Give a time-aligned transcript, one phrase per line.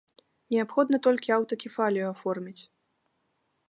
[0.55, 2.59] Неабходна толькі аўтакефалію аформіць.